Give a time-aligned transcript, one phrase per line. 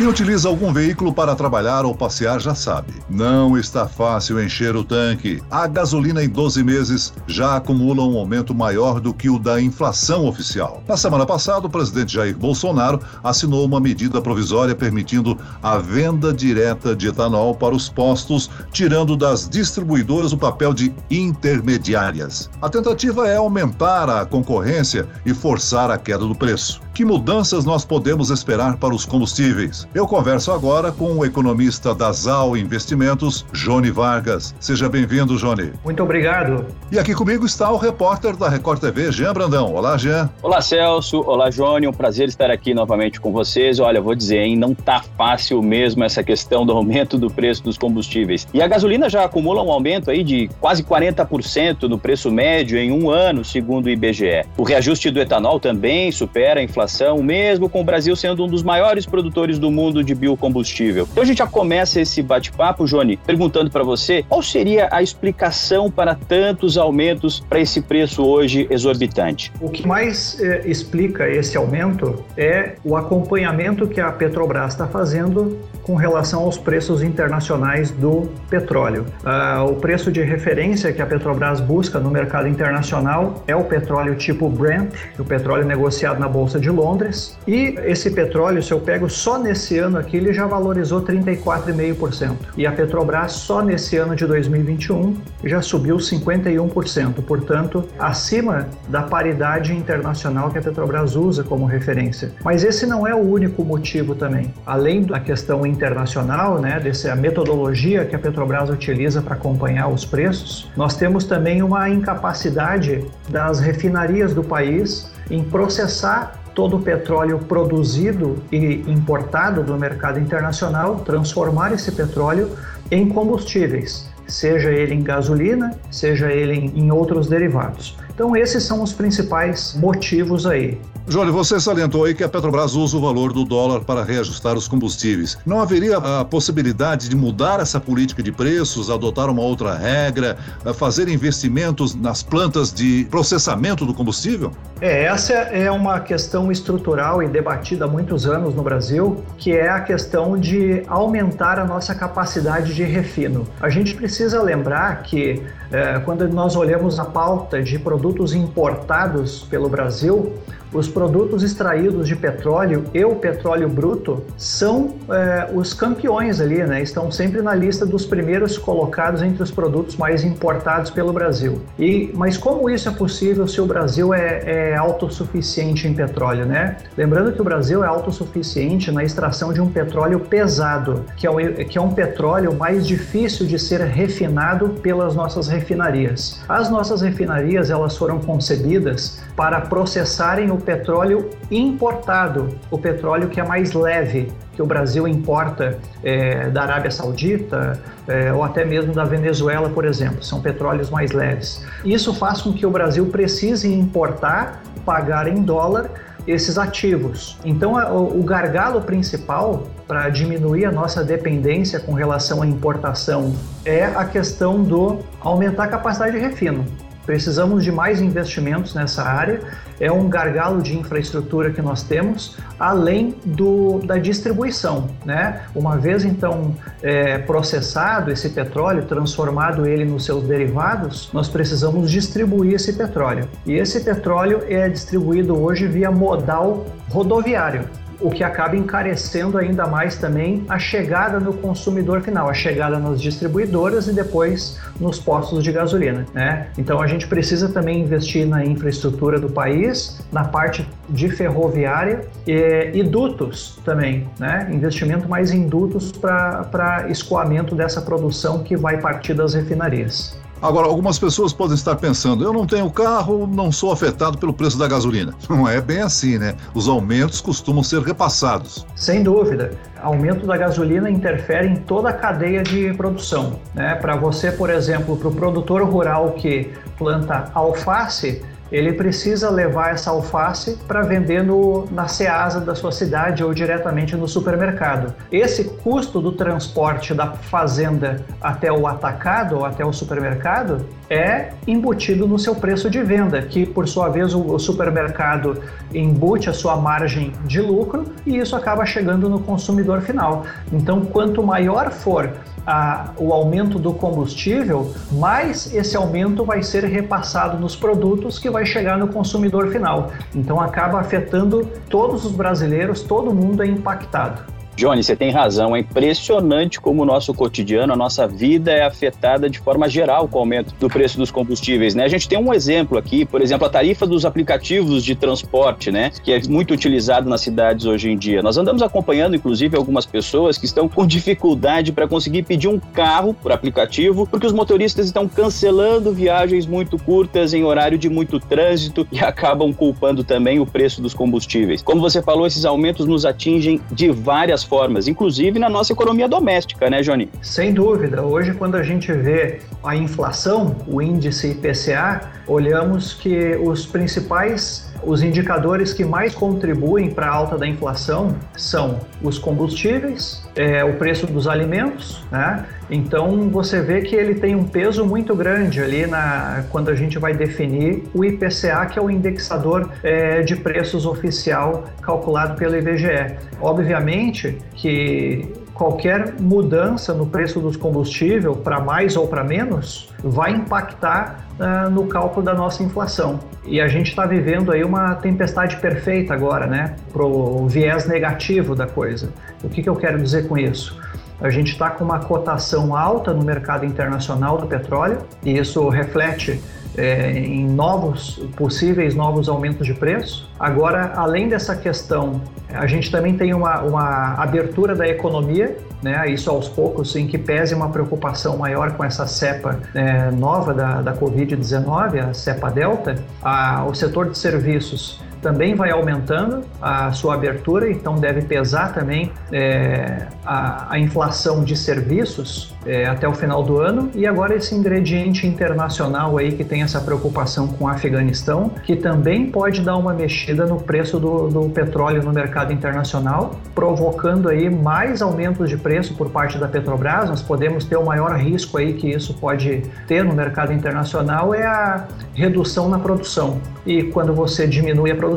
[0.00, 2.94] Quem utiliza algum veículo para trabalhar ou passear já sabe.
[3.06, 5.42] Não está fácil encher o tanque.
[5.50, 10.24] A gasolina em 12 meses já acumula um aumento maior do que o da inflação
[10.24, 10.82] oficial.
[10.88, 16.96] Na semana passada, o presidente Jair Bolsonaro assinou uma medida provisória permitindo a venda direta
[16.96, 22.48] de etanol para os postos, tirando das distribuidoras o papel de intermediárias.
[22.62, 26.80] A tentativa é aumentar a concorrência e forçar a queda do preço.
[27.00, 29.88] Que mudanças nós podemos esperar para os combustíveis?
[29.94, 34.54] Eu converso agora com o economista da ZAL Investimentos, Jone Vargas.
[34.60, 35.72] Seja bem-vindo, Jone.
[35.82, 36.66] Muito obrigado.
[36.92, 39.72] E aqui comigo está o repórter da Record TV, Jean Brandão.
[39.72, 40.28] Olá, Jean.
[40.42, 41.22] Olá, Celso.
[41.22, 41.88] Olá, Jone.
[41.88, 43.80] Um prazer estar aqui novamente com vocês.
[43.80, 47.78] Olha, vou dizer, hein, não tá fácil mesmo essa questão do aumento do preço dos
[47.78, 48.46] combustíveis.
[48.52, 52.92] E a gasolina já acumula um aumento aí de quase 40% no preço médio em
[52.92, 54.44] um ano, segundo o IBGE.
[54.58, 56.89] O reajuste do etanol também supera a inflação,
[57.22, 61.06] mesmo com o Brasil sendo um dos maiores produtores do mundo de biocombustível.
[61.10, 65.90] Então a gente já começa esse bate-papo, Johnny, perguntando para você qual seria a explicação
[65.90, 69.52] para tantos aumentos para esse preço hoje exorbitante.
[69.60, 75.58] O que mais eh, explica esse aumento é o acompanhamento que a Petrobras está fazendo
[75.82, 79.06] com relação aos preços internacionais do petróleo.
[79.24, 84.14] Uh, o preço de referência que a Petrobras busca no mercado internacional é o petróleo
[84.14, 87.38] tipo Brent, o petróleo negociado na Bolsa de Londres.
[87.46, 92.36] E esse petróleo, se eu pego só nesse ano aqui, ele já valorizou 34,5%.
[92.56, 99.74] E a Petrobras só nesse ano de 2021 já subiu 51%, portanto, acima da paridade
[99.74, 102.32] internacional que a Petrobras usa como referência.
[102.44, 104.52] Mas esse não é o único motivo também.
[104.66, 110.70] Além da questão internacional, né, dessa metodologia que a Petrobras utiliza para acompanhar os preços,
[110.76, 118.36] nós temos também uma incapacidade das refinarias do país em processar todo o petróleo produzido
[118.50, 122.50] e importado do mercado internacional, transformar esse petróleo
[122.90, 127.96] em combustíveis, seja ele em gasolina, seja ele em outros derivados.
[128.20, 130.78] Então esses são os principais motivos aí.
[131.08, 134.68] Júlio, você salientou aí que a Petrobras usa o valor do dólar para reajustar os
[134.68, 135.38] combustíveis.
[135.46, 140.36] Não haveria a possibilidade de mudar essa política de preços, adotar uma outra regra,
[140.74, 144.52] fazer investimentos nas plantas de processamento do combustível?
[144.82, 149.68] É, essa é uma questão estrutural e debatida há muitos anos no Brasil, que é
[149.68, 153.48] a questão de aumentar a nossa capacidade de refino.
[153.60, 155.42] A gente precisa lembrar que
[155.72, 160.34] é, quando nós olhamos a pauta de produtos importados pelo Brasil,
[160.72, 166.82] os produtos extraídos de petróleo e o petróleo bruto são é, os campeões ali, né?
[166.82, 171.60] Estão sempre na lista dos primeiros colocados entre os produtos mais importados pelo Brasil.
[171.78, 174.42] E mas como isso é possível se o Brasil é,
[174.72, 176.76] é autossuficiente em petróleo, né?
[176.96, 181.36] Lembrando que o Brasil é autossuficiente na extração de um petróleo pesado, que é, o,
[181.64, 186.40] que é um petróleo mais difícil de ser refinado pelas nossas refinarias.
[186.48, 193.44] As nossas refinarias elas foram concebidas para processarem o petróleo importado, o petróleo que é
[193.44, 199.04] mais leve, que o Brasil importa é, da Arábia Saudita é, ou até mesmo da
[199.04, 200.22] Venezuela, por exemplo.
[200.22, 201.64] São petróleos mais leves.
[201.84, 205.90] Isso faz com que o Brasil precise importar, pagar em dólar
[206.26, 207.38] esses ativos.
[207.44, 213.34] Então, o gargalo principal para diminuir a nossa dependência com relação à importação
[213.64, 216.64] é a questão do aumentar a capacidade de refino.
[217.10, 219.40] Precisamos de mais investimentos nessa área.
[219.80, 224.88] É um gargalo de infraestrutura que nós temos, além do, da distribuição.
[225.04, 225.40] Né?
[225.52, 232.54] Uma vez então é, processado esse petróleo, transformado ele nos seus derivados, nós precisamos distribuir
[232.54, 233.28] esse petróleo.
[233.44, 237.68] E esse petróleo é distribuído hoje via modal rodoviário
[238.00, 243.00] o que acaba encarecendo ainda mais também a chegada no consumidor final, a chegada nas
[243.00, 246.06] distribuidoras e depois nos postos de gasolina.
[246.14, 246.48] Né?
[246.56, 252.70] Então a gente precisa também investir na infraestrutura do país, na parte de ferroviária e,
[252.74, 254.48] e dutos também, né?
[254.50, 260.18] investimento mais em dutos para escoamento dessa produção que vai partir das refinarias.
[260.42, 264.58] Agora, algumas pessoas podem estar pensando: eu não tenho carro, não sou afetado pelo preço
[264.58, 265.14] da gasolina.
[265.28, 266.34] Não é bem assim, né?
[266.54, 268.66] Os aumentos costumam ser repassados.
[268.74, 269.52] Sem dúvida.
[269.80, 273.38] Aumento da gasolina interfere em toda a cadeia de produção.
[273.54, 273.74] Né?
[273.76, 279.90] Para você, por exemplo, para o produtor rural que planta alface, ele precisa levar essa
[279.90, 284.94] alface para vender no, na Ceasa da sua cidade ou diretamente no supermercado.
[285.10, 292.06] Esse custo do transporte da fazenda até o atacado ou até o supermercado é embutido
[292.08, 295.40] no seu preço de venda, que por sua vez o supermercado
[295.72, 300.24] embute a sua margem de lucro e isso acaba chegando no consumidor final.
[300.52, 302.10] Então, quanto maior for
[302.44, 308.44] a, o aumento do combustível, mais esse aumento vai ser repassado nos produtos que vai
[308.44, 309.92] chegar no consumidor final.
[310.14, 314.39] Então acaba afetando todos os brasileiros, todo mundo é impactado.
[314.60, 315.56] Johnny, você tem razão.
[315.56, 320.18] É impressionante como o nosso cotidiano, a nossa vida é afetada de forma geral com
[320.18, 321.74] o aumento do preço dos combustíveis.
[321.74, 321.82] Né?
[321.82, 325.90] A gente tem um exemplo aqui, por exemplo, a tarifa dos aplicativos de transporte, né?
[326.04, 328.20] que é muito utilizado nas cidades hoje em dia.
[328.20, 333.14] Nós andamos acompanhando, inclusive, algumas pessoas que estão com dificuldade para conseguir pedir um carro
[333.14, 338.86] por aplicativo, porque os motoristas estão cancelando viagens muito curtas em horário de muito trânsito
[338.92, 341.62] e acabam culpando também o preço dos combustíveis.
[341.62, 346.68] Como você falou, esses aumentos nos atingem de várias formas, inclusive na nossa economia doméstica,
[346.68, 347.08] né, Johnny?
[347.22, 348.02] Sem dúvida.
[348.02, 355.02] Hoje, quando a gente vê a inflação, o índice IPCA, olhamos que os principais os
[355.02, 361.06] indicadores que mais contribuem para a alta da inflação são os combustíveis, é, o preço
[361.06, 362.46] dos alimentos, né?
[362.70, 366.98] Então você vê que ele tem um peso muito grande ali na, quando a gente
[366.98, 373.16] vai definir o IPCA, que é o indexador é, de preços oficial calculado pelo IBGE.
[373.40, 375.28] Obviamente que
[375.60, 381.84] qualquer mudança no preço dos combustíveis, para mais ou para menos, vai impactar uh, no
[381.86, 383.20] cálculo da nossa inflação.
[383.44, 386.76] E a gente está vivendo aí uma tempestade perfeita agora, né?
[386.90, 389.10] Para o viés negativo da coisa.
[389.44, 390.80] O que, que eu quero dizer com isso?
[391.20, 396.40] A gente está com uma cotação alta no mercado internacional do petróleo e isso reflete
[396.76, 400.28] é, em novos possíveis novos aumentos de preço.
[400.38, 406.10] Agora, além dessa questão, a gente também tem uma, uma abertura da economia, né?
[406.10, 410.82] Isso aos poucos, em que pese uma preocupação maior com essa cepa é, nova da,
[410.82, 417.14] da Covid-19, a cepa delta, a, o setor de serviços também vai aumentando a sua
[417.14, 423.42] abertura, então deve pesar também é, a, a, inflação de serviços é, até o final
[423.42, 423.90] do ano.
[423.94, 429.30] E agora esse ingrediente internacional aí que tem essa preocupação com o Afeganistão, que também
[429.30, 435.02] pode dar uma mexida no preço do, do petróleo no mercado internacional, provocando aí mais
[435.02, 437.08] aumentos de preço por parte da Petrobras.
[437.08, 441.44] Nós podemos ter o maior risco aí que isso pode ter no mercado internacional é
[441.44, 443.38] a redução na produção.
[443.66, 445.09] E quando você diminui a produção,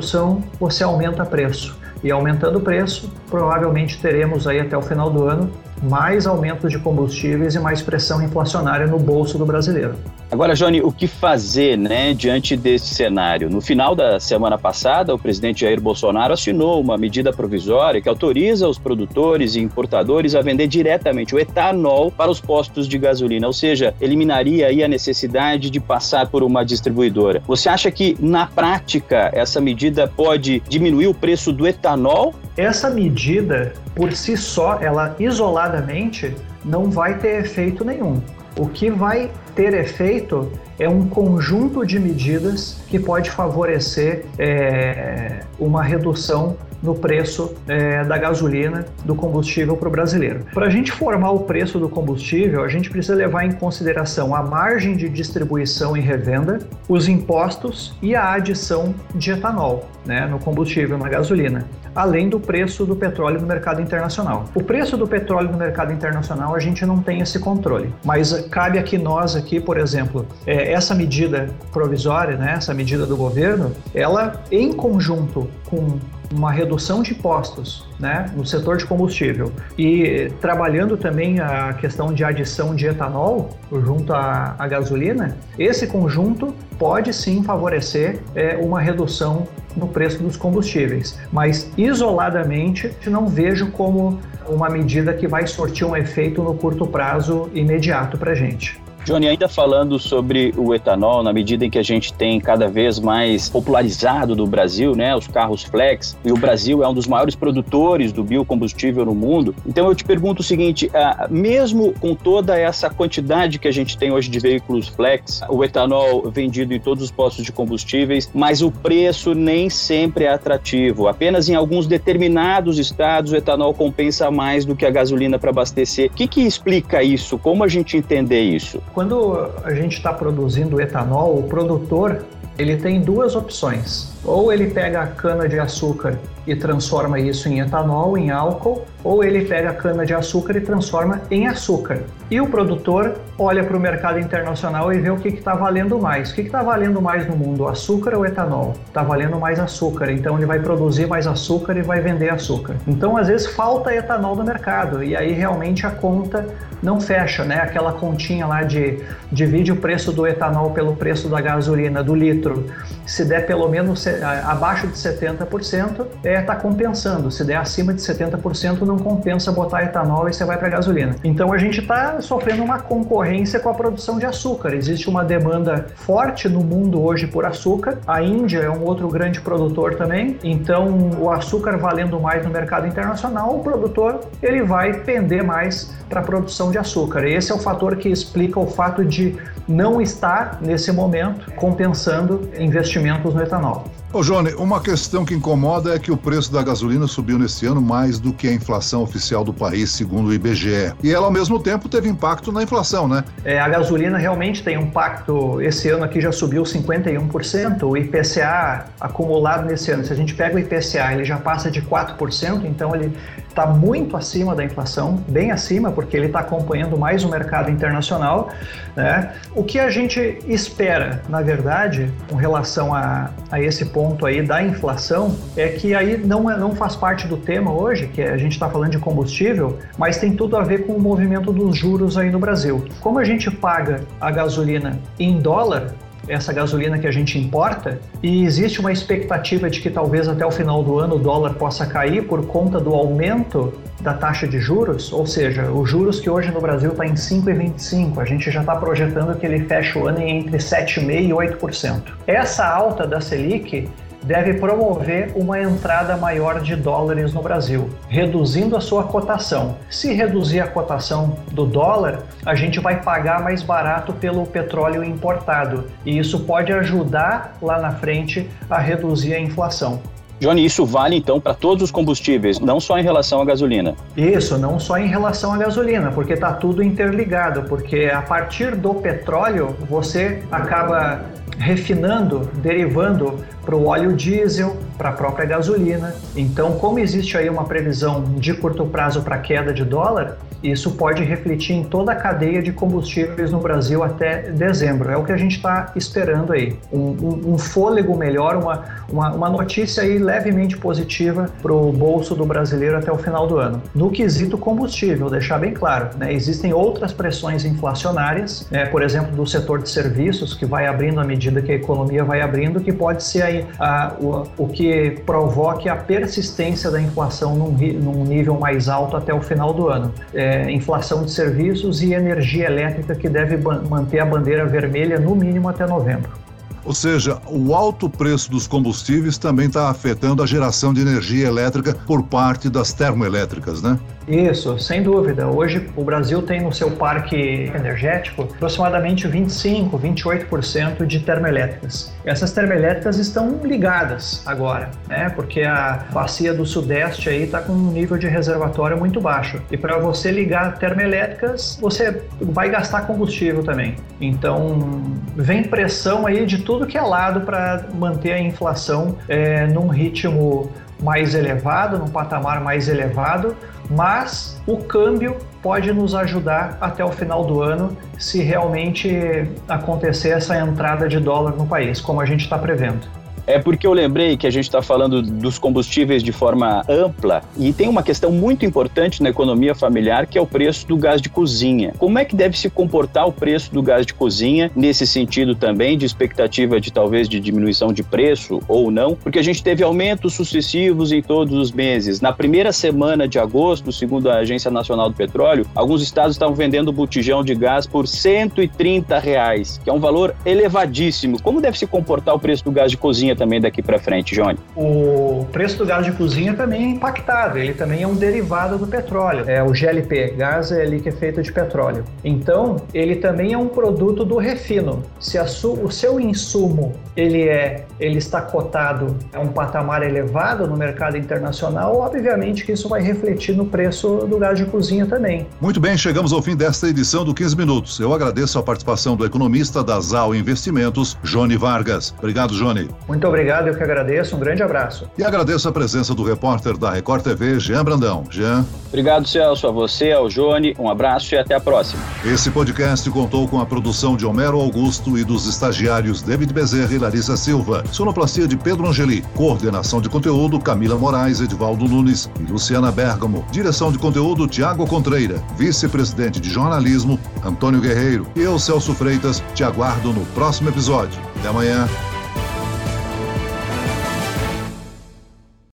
[0.60, 1.78] você aumenta preço.
[2.04, 5.50] E aumentando o preço, provavelmente teremos aí até o final do ano
[5.82, 9.96] mais aumentos de combustíveis e mais pressão inflacionária no bolso do brasileiro.
[10.34, 13.52] Agora, Johnny, o que fazer né, diante desse cenário?
[13.52, 18.68] No final da semana passada, o presidente Jair Bolsonaro assinou uma medida provisória que autoriza
[18.68, 23.54] os produtores e importadores a vender diretamente o etanol para os postos de gasolina, ou
[23.54, 27.44] seja, eliminaria aí a necessidade de passar por uma distribuidora.
[27.46, 32.34] Você acha que, na prática, essa medida pode diminuir o preço do etanol?
[32.58, 36.34] Essa medida, por si só, ela isoladamente,
[36.66, 38.20] não vai ter efeito nenhum.
[38.58, 45.84] O que vai ter efeito é um conjunto de medidas que pode favorecer é, uma
[45.84, 50.46] redução no preço é, da gasolina, do combustível para o brasileiro.
[50.54, 54.44] Para a gente formar o preço do combustível, a gente precisa levar em consideração a
[54.44, 60.98] margem de distribuição e revenda, os impostos e a adição de etanol né, no combustível,
[60.98, 64.46] na gasolina, além do preço do petróleo no mercado internacional.
[64.54, 68.78] O preço do petróleo no mercado internacional a gente não tem esse controle, mas cabe
[68.78, 74.42] aqui nós aqui, por exemplo, é, essa medida provisória, né, essa medida do governo, ela
[74.52, 76.00] em conjunto com
[76.34, 82.24] uma redução de impostos né, no setor de combustível e trabalhando também a questão de
[82.24, 89.48] adição de etanol junto à, à gasolina, esse conjunto pode sim favorecer é, uma redução
[89.76, 95.96] no preço dos combustíveis, mas isoladamente não vejo como uma medida que vai sortir um
[95.96, 98.83] efeito no curto prazo imediato para a gente.
[99.06, 103.00] Johnny, ainda falando sobre o etanol, na medida em que a gente tem cada vez
[103.00, 107.36] mais popularizado no Brasil, né, os carros flex, e o Brasil é um dos maiores
[107.36, 109.54] produtores do biocombustível no mundo.
[109.66, 113.98] Então eu te pergunto o seguinte: ah, mesmo com toda essa quantidade que a gente
[113.98, 118.62] tem hoje de veículos flex, o etanol vendido em todos os postos de combustíveis, mas
[118.62, 121.10] o preço nem sempre é atrativo.
[121.10, 126.10] Apenas em alguns determinados estados o etanol compensa mais do que a gasolina para abastecer.
[126.10, 127.38] O que, que explica isso?
[127.38, 128.82] Como a gente entender isso?
[128.94, 132.24] Quando a gente está produzindo etanol, o produtor
[132.60, 134.13] ele tem duas opções.
[134.26, 139.24] Ou ele pega a cana de açúcar e transforma isso em etanol, em álcool, ou
[139.24, 142.04] ele pega a cana de açúcar e transforma em açúcar.
[142.30, 146.32] E o produtor olha para o mercado internacional e vê o que está valendo mais.
[146.32, 148.74] O que está valendo mais no mundo, açúcar ou etanol?
[148.88, 152.76] Está valendo mais açúcar, então ele vai produzir mais açúcar e vai vender açúcar.
[152.88, 156.48] Então, às vezes, falta etanol no mercado e aí realmente a conta
[156.82, 157.62] não fecha, né?
[157.62, 159.00] Aquela continha lá de
[159.32, 162.66] divide o preço do etanol pelo preço da gasolina, do litro.
[163.06, 164.06] Se der pelo menos
[164.46, 167.32] abaixo de 70%, é, tá compensando.
[167.32, 171.16] Se der acima de 70%, não compensa botar etanol e você vai para gasolina.
[171.24, 174.74] Então a gente está sofrendo uma concorrência com a produção de açúcar.
[174.74, 178.00] Existe uma demanda forte no mundo hoje por açúcar.
[178.08, 180.38] A Índia é um outro grande produtor também.
[180.44, 186.20] Então o açúcar valendo mais no mercado internacional, o produtor ele vai pender mais para
[186.20, 187.26] a produção de açúcar.
[187.26, 189.36] Esse é o fator que explica o fato de
[189.68, 193.86] não estar nesse momento compensando investimentos no etanol.
[194.14, 197.82] Ô, Johnny, uma questão que incomoda é que o preço da gasolina subiu nesse ano
[197.82, 200.94] mais do que a inflação oficial do país, segundo o IBGE.
[201.02, 203.24] E ela, ao mesmo tempo, teve impacto na inflação, né?
[203.44, 205.60] É, a gasolina realmente tem um impacto.
[205.60, 207.82] Esse ano aqui já subiu 51%.
[207.82, 211.82] O IPCA acumulado nesse ano, se a gente pega o IPCA, ele já passa de
[211.82, 213.18] 4%, então ele
[213.50, 218.50] está muito acima da inflação, bem acima, porque ele está acompanhando mais o mercado internacional.
[218.96, 219.34] Né?
[219.56, 224.62] O que a gente espera, na verdade, com relação a, a esse ponto aí da
[224.62, 228.54] inflação, é que aí não, é, não faz parte do tema hoje, que a gente
[228.54, 232.30] está falando de combustível, mas tem tudo a ver com o movimento dos juros aí
[232.30, 232.86] no Brasil.
[233.02, 235.94] Como a gente paga a gasolina em dólar,
[236.28, 240.52] essa gasolina que a gente importa e existe uma expectativa de que talvez até o
[240.52, 245.14] final do ano o dólar possa cair por conta do aumento da taxa de juros,
[245.14, 248.76] ou seja, os juros que hoje no Brasil está em 5,25, a gente já está
[248.76, 252.02] projetando que ele feche o ano em entre 7,5% e 8%.
[252.28, 253.90] Essa alta da Selic
[254.24, 259.76] deve promover uma entrada maior de dólares no Brasil, reduzindo a sua cotação.
[259.90, 265.86] Se reduzir a cotação do dólar, a gente vai pagar mais barato pelo petróleo importado,
[266.06, 270.02] e isso pode ajudar lá na frente a reduzir a inflação.
[270.40, 273.96] Johnny, isso vale então para todos os combustíveis, não só em relação à gasolina?
[274.18, 278.94] Isso, não só em relação à gasolina, porque está tudo interligado, porque a partir do
[278.96, 281.22] petróleo você acaba
[281.58, 286.16] refinando, derivando para o óleo diesel, para a própria gasolina.
[286.36, 291.24] Então, como existe aí uma previsão de curto prazo para queda de dólar, isso pode
[291.24, 295.12] refletir em toda a cadeia de combustíveis no Brasil até dezembro.
[295.12, 296.78] É o que a gente está esperando aí.
[296.92, 302.34] Um, um, um, fôlego melhor, uma, uma, uma notícia aí levemente positiva para o bolso
[302.34, 303.82] do brasileiro até o final do ano.
[303.94, 309.46] No quesito combustível, deixar bem claro, né, existem outras pressões inflacionárias, né, por exemplo, do
[309.46, 313.24] setor de serviços, que vai abrindo à medida que a economia vai abrindo, que pode
[313.24, 314.93] ser aí a, o, o que
[315.26, 320.14] provoque a persistência da inflação num, num nível mais alto até o final do ano.
[320.34, 325.70] É, inflação de serviços e energia elétrica que deve manter a bandeira vermelha no mínimo
[325.70, 326.44] até novembro.
[326.86, 331.96] Ou seja, o alto preço dos combustíveis também está afetando a geração de energia elétrica
[332.06, 333.98] por parte das termoelétricas, né?
[334.28, 335.48] Isso, sem dúvida.
[335.48, 342.14] Hoje o Brasil tem no seu parque energético aproximadamente 25, 28% de termoelétricas.
[342.26, 345.30] Essas termoelétricas estão ligadas agora, né?
[345.30, 349.62] Porque a bacia do Sudeste aí está com um nível de reservatório muito baixo.
[349.70, 353.96] E para você ligar termoelétricas, você vai gastar combustível também.
[354.22, 355.02] Então
[355.36, 360.72] vem pressão aí de tudo que é lado para manter a inflação é, num ritmo
[361.04, 363.56] mais elevado, num patamar mais elevado,
[363.96, 370.58] mas o câmbio pode nos ajudar até o final do ano se realmente acontecer essa
[370.58, 373.23] entrada de dólar no país, como a gente está prevendo.
[373.46, 377.74] É porque eu lembrei que a gente está falando dos combustíveis de forma ampla e
[377.74, 381.30] tem uma questão muito importante na economia familiar que é o preço do gás de
[381.30, 381.94] cozinha.
[381.98, 385.98] Como é que deve se comportar o preço do gás de cozinha nesse sentido também
[385.98, 389.16] de expectativa de talvez de diminuição de preço ou não?
[389.16, 392.22] Porque a gente teve aumentos sucessivos em todos os meses.
[392.22, 396.94] Na primeira semana de agosto, segundo a Agência Nacional do Petróleo, alguns estados estavam vendendo
[396.94, 401.42] botijão de gás por 130 reais, que é um valor elevadíssimo.
[401.42, 404.36] Como deve se comportar o preço do gás de cozinha cozinha também daqui para frente,
[404.36, 404.58] Johnny?
[404.76, 408.88] O preço do gás de cozinha também é impactado, ele também é um derivado do
[408.88, 409.44] petróleo.
[409.48, 412.04] É o GLP, gás é liquefeito de petróleo.
[412.24, 415.04] Então, ele também é um produto do refino.
[415.20, 421.18] Se o seu insumo ele é, ele está cotado a um patamar elevado no mercado
[421.18, 425.48] internacional, obviamente que isso vai refletir no preço do gás de cozinha também.
[425.60, 428.00] Muito bem, chegamos ao fim desta edição do 15 Minutos.
[428.00, 432.14] Eu agradeço a participação do economista da ZAL Investimentos, Johnny Vargas.
[432.18, 432.90] Obrigado, Johnny.
[433.08, 434.36] Muito Muito obrigado, eu que agradeço.
[434.36, 435.10] Um grande abraço.
[435.18, 438.26] E agradeço a presença do repórter da Record TV, Jean Brandão.
[438.30, 438.66] Jean.
[438.90, 440.76] Obrigado, Celso, a você, ao Jone.
[440.78, 442.04] Um abraço e até a próxima.
[442.26, 446.98] Esse podcast contou com a produção de Homero Augusto e dos estagiários David Bezerra e
[446.98, 447.86] Larissa Silva.
[447.94, 449.22] Sonoplastia de Pedro Angeli.
[449.38, 453.46] Coordenação de conteúdo Camila Moraes, Edvaldo Nunes e Luciana Bergamo.
[453.52, 455.42] Direção de conteúdo Tiago Contreira.
[455.56, 458.28] Vice-presidente de jornalismo Antônio Guerreiro.
[458.36, 461.22] E eu, Celso Freitas, te aguardo no próximo episódio.
[461.40, 461.88] Até amanhã.